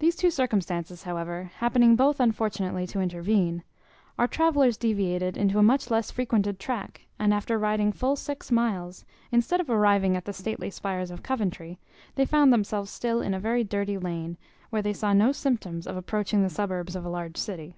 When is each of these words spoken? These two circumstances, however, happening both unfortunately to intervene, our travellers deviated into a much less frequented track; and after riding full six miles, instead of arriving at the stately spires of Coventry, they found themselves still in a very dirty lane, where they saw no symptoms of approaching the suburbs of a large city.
These 0.00 0.16
two 0.16 0.30
circumstances, 0.30 1.04
however, 1.04 1.50
happening 1.60 1.96
both 1.96 2.20
unfortunately 2.20 2.86
to 2.88 3.00
intervene, 3.00 3.64
our 4.18 4.28
travellers 4.28 4.76
deviated 4.76 5.38
into 5.38 5.58
a 5.58 5.62
much 5.62 5.90
less 5.90 6.10
frequented 6.10 6.58
track; 6.60 7.06
and 7.18 7.32
after 7.32 7.58
riding 7.58 7.90
full 7.90 8.16
six 8.16 8.52
miles, 8.52 9.06
instead 9.32 9.58
of 9.58 9.70
arriving 9.70 10.14
at 10.14 10.26
the 10.26 10.34
stately 10.34 10.68
spires 10.68 11.10
of 11.10 11.22
Coventry, 11.22 11.78
they 12.16 12.26
found 12.26 12.52
themselves 12.52 12.90
still 12.90 13.22
in 13.22 13.32
a 13.32 13.40
very 13.40 13.64
dirty 13.64 13.96
lane, 13.96 14.36
where 14.68 14.82
they 14.82 14.92
saw 14.92 15.14
no 15.14 15.32
symptoms 15.32 15.86
of 15.86 15.96
approaching 15.96 16.42
the 16.42 16.50
suburbs 16.50 16.94
of 16.94 17.06
a 17.06 17.08
large 17.08 17.38
city. 17.38 17.72